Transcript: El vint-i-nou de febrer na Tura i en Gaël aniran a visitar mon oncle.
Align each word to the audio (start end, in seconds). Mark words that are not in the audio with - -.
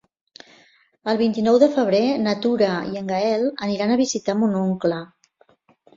El 1.13 1.19
vint-i-nou 1.19 1.59
de 1.65 1.69
febrer 1.75 2.01
na 2.23 2.35
Tura 2.45 2.71
i 2.95 2.99
en 3.03 3.13
Gaël 3.15 3.45
aniran 3.67 3.97
a 3.97 4.03
visitar 4.05 4.37
mon 4.41 4.57
oncle. 4.63 5.03